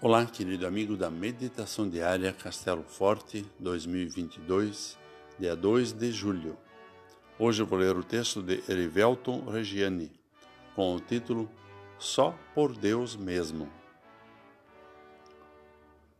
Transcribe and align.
Olá, 0.00 0.24
querido 0.24 0.64
amigo 0.64 0.96
da 0.96 1.10
Meditação 1.10 1.88
Diária 1.88 2.32
Castelo 2.32 2.84
Forte 2.84 3.44
2022, 3.58 4.96
dia 5.36 5.56
2 5.56 5.92
de 5.92 6.12
julho. 6.12 6.56
Hoje 7.36 7.62
eu 7.62 7.66
vou 7.66 7.80
ler 7.80 7.96
o 7.96 8.04
texto 8.04 8.40
de 8.40 8.62
Erivelton 8.68 9.50
Regiani, 9.50 10.12
com 10.76 10.94
o 10.94 11.00
título 11.00 11.50
Só 11.98 12.32
por 12.54 12.76
Deus 12.76 13.16
mesmo. 13.16 13.68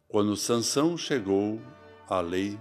Quando 0.09 0.37
Sansão 0.37 0.99
chegou 0.99 1.61
à 2.09 2.21
lei, 2.21 2.59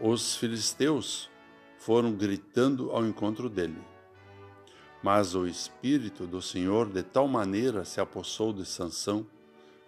os 0.00 0.36
filisteus 0.36 1.28
foram 1.76 2.12
gritando 2.12 2.92
ao 2.92 3.04
encontro 3.04 3.50
dele. 3.50 3.82
Mas 5.02 5.34
o 5.34 5.44
Espírito 5.44 6.24
do 6.24 6.40
Senhor 6.40 6.88
de 6.88 7.02
tal 7.02 7.26
maneira 7.26 7.84
se 7.84 8.00
apossou 8.00 8.52
de 8.52 8.64
Sansão 8.64 9.26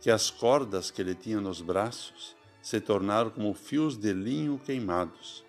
que 0.02 0.10
as 0.10 0.30
cordas 0.30 0.90
que 0.90 1.00
ele 1.00 1.14
tinha 1.14 1.40
nos 1.40 1.62
braços 1.62 2.36
se 2.60 2.80
tornaram 2.80 3.30
como 3.30 3.54
fios 3.54 3.96
de 3.96 4.12
linho 4.12 4.58
queimados, 4.58 5.44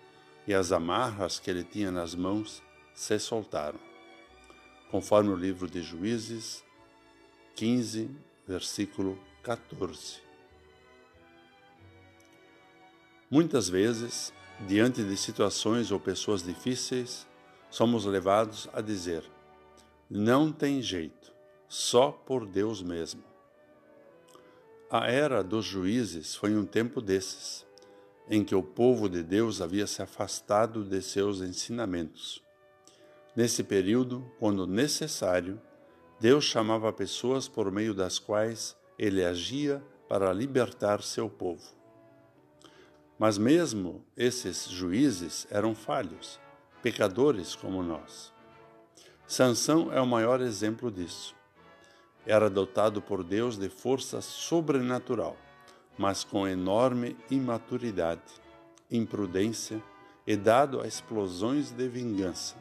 e 0.46 0.54
as 0.54 0.70
amarras 0.70 1.40
que 1.40 1.50
ele 1.50 1.64
tinha 1.64 1.90
nas 1.90 2.14
mãos 2.14 2.62
se 2.94 3.18
soltaram. 3.18 3.80
Conforme 4.92 5.30
o 5.30 5.36
livro 5.36 5.68
de 5.68 5.82
Juízes 5.82 6.62
15, 7.56 8.08
versículo 8.46 9.18
14. 9.42 10.22
Muitas 13.28 13.68
vezes, 13.68 14.32
diante 14.68 15.02
de 15.02 15.16
situações 15.16 15.90
ou 15.90 15.98
pessoas 15.98 16.44
difíceis, 16.44 17.26
somos 17.68 18.04
levados 18.04 18.68
a 18.72 18.80
dizer: 18.80 19.24
não 20.08 20.52
tem 20.52 20.80
jeito, 20.80 21.32
só 21.68 22.12
por 22.12 22.46
Deus 22.46 22.80
mesmo. 22.80 23.33
A 24.96 25.10
era 25.10 25.42
dos 25.42 25.64
juízes 25.64 26.36
foi 26.36 26.56
um 26.56 26.64
tempo 26.64 27.00
desses, 27.00 27.66
em 28.30 28.44
que 28.44 28.54
o 28.54 28.62
povo 28.62 29.08
de 29.08 29.24
Deus 29.24 29.60
havia 29.60 29.88
se 29.88 30.00
afastado 30.00 30.84
de 30.84 31.02
seus 31.02 31.40
ensinamentos. 31.40 32.40
Nesse 33.34 33.64
período, 33.64 34.24
quando 34.38 34.68
necessário, 34.68 35.60
Deus 36.20 36.44
chamava 36.44 36.92
pessoas 36.92 37.48
por 37.48 37.72
meio 37.72 37.92
das 37.92 38.20
quais 38.20 38.76
ele 38.96 39.24
agia 39.24 39.82
para 40.08 40.32
libertar 40.32 41.02
seu 41.02 41.28
povo. 41.28 41.74
Mas 43.18 43.36
mesmo 43.36 44.06
esses 44.16 44.68
juízes 44.68 45.44
eram 45.50 45.74
falhos, 45.74 46.38
pecadores 46.84 47.56
como 47.56 47.82
nós. 47.82 48.32
Sansão 49.26 49.92
é 49.92 50.00
o 50.00 50.06
maior 50.06 50.40
exemplo 50.40 50.88
disso. 50.88 51.34
Era 52.26 52.48
dotado 52.48 53.02
por 53.02 53.22
Deus 53.22 53.58
de 53.58 53.68
força 53.68 54.20
sobrenatural, 54.20 55.36
mas 55.98 56.24
com 56.24 56.48
enorme 56.48 57.16
imaturidade, 57.30 58.22
imprudência 58.90 59.82
e 60.26 60.36
dado 60.36 60.80
a 60.80 60.86
explosões 60.86 61.70
de 61.70 61.86
vingança. 61.88 62.56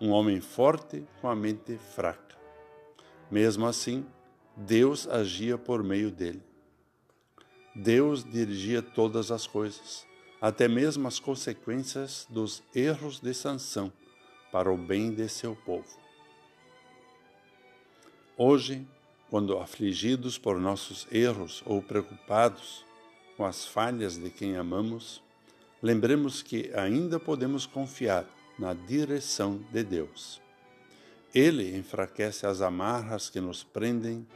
Um 0.00 0.10
homem 0.10 0.40
forte 0.40 1.04
com 1.20 1.28
a 1.28 1.34
mente 1.34 1.78
fraca. 1.94 2.36
Mesmo 3.30 3.66
assim, 3.66 4.06
Deus 4.56 5.08
agia 5.08 5.58
por 5.58 5.82
meio 5.82 6.10
dele. 6.10 6.42
Deus 7.74 8.22
dirigia 8.22 8.80
todas 8.80 9.32
as 9.32 9.48
coisas, 9.48 10.06
até 10.40 10.68
mesmo 10.68 11.08
as 11.08 11.18
consequências 11.18 12.24
dos 12.30 12.62
erros 12.72 13.18
de 13.18 13.34
Sansão, 13.34 13.92
para 14.52 14.72
o 14.72 14.76
bem 14.76 15.12
de 15.12 15.28
seu 15.28 15.56
povo. 15.56 16.03
Hoje, 18.36 18.84
quando 19.30 19.56
afligidos 19.58 20.36
por 20.36 20.58
nossos 20.58 21.06
erros 21.12 21.62
ou 21.64 21.80
preocupados 21.80 22.84
com 23.36 23.44
as 23.44 23.64
falhas 23.64 24.18
de 24.18 24.28
quem 24.28 24.56
amamos, 24.56 25.22
lembremos 25.80 26.42
que 26.42 26.68
ainda 26.74 27.20
podemos 27.20 27.64
confiar 27.64 28.26
na 28.58 28.74
direção 28.74 29.64
de 29.70 29.84
Deus. 29.84 30.42
Ele 31.32 31.76
enfraquece 31.76 32.44
as 32.44 32.60
amarras 32.60 33.30
que 33.30 33.40
nos 33.40 33.62
prendem 33.62 34.26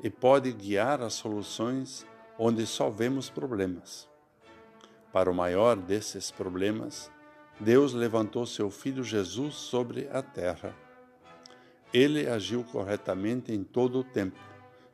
e 0.00 0.08
pode 0.08 0.52
guiar 0.52 1.02
as 1.02 1.14
soluções 1.14 2.06
onde 2.38 2.64
só 2.64 2.88
vemos 2.88 3.28
problemas. 3.28 4.08
Para 5.12 5.28
o 5.28 5.34
maior 5.34 5.74
desses 5.74 6.30
problemas, 6.30 7.10
Deus 7.58 7.92
levantou 7.92 8.46
seu 8.46 8.70
Filho 8.70 9.02
Jesus 9.02 9.56
sobre 9.56 10.08
a 10.12 10.22
terra 10.22 10.72
ele 11.92 12.28
agiu 12.28 12.64
corretamente 12.64 13.52
em 13.52 13.64
todo 13.64 14.00
o 14.00 14.04
tempo. 14.04 14.38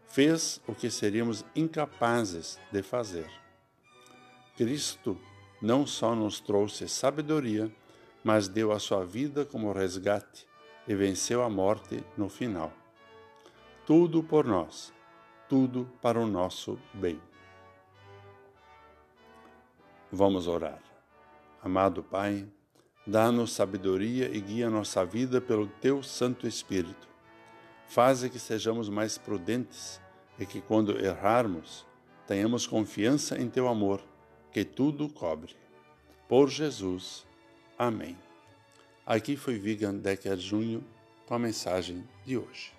Fez 0.07 0.61
o 0.67 0.75
que 0.75 0.91
seríamos 0.91 1.45
incapazes 1.55 2.59
de 2.71 2.83
fazer. 2.83 3.29
Cristo 4.57 5.19
não 5.61 5.87
só 5.87 6.15
nos 6.15 6.41
trouxe 6.41 6.89
sabedoria, 6.89 7.75
mas 8.23 8.49
deu 8.49 8.73
a 8.73 8.79
sua 8.79 9.05
vida 9.05 9.45
como 9.45 9.73
resgate 9.73 10.47
e 10.87 10.95
venceu 10.95 11.43
a 11.43 11.51
morte 11.51 12.05
no 12.17 12.29
final. 12.29 12.73
Tudo 13.87 14.23
por 14.23 14.47
nós, 14.47 14.93
tudo 15.49 15.91
para 16.01 16.21
o 16.21 16.27
nosso 16.27 16.79
bem. 16.93 17.21
Vamos 20.11 20.47
orar. 20.47 20.81
Amado 21.63 22.03
Pai, 22.03 22.47
Dá-nos 23.07 23.53
sabedoria 23.53 24.31
e 24.35 24.41
guia 24.41 24.71
nossa 24.71 25.05
vida 25.05 25.41
pelo 25.41 25.67
teu 25.67 26.03
Santo 26.03 26.47
Espírito. 26.47 27.07
Faze 27.87 28.31
que 28.31 28.39
sejamos 28.39 28.89
mais 28.89 29.19
prudentes 29.19 30.01
e 30.39 30.47
que, 30.47 30.61
quando 30.61 30.99
errarmos, 30.99 31.85
tenhamos 32.27 32.67
confiança 32.67 33.39
em 33.39 33.51
teu 33.51 33.69
amor, 33.69 34.01
que 34.51 34.65
tudo 34.65 35.09
cobre. 35.09 35.55
Por 36.27 36.49
Jesus. 36.49 37.27
Amém. 37.79 38.17
Aqui 39.05 39.37
foi 39.37 39.59
Vigan 39.59 39.97
Decker 39.97 40.39
Júnior 40.39 40.83
com 41.27 41.35
a 41.35 41.39
mensagem 41.39 42.09
de 42.25 42.39
hoje. 42.39 42.73